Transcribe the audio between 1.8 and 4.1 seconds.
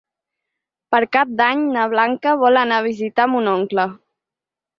Blanca vol anar a visitar mon oncle.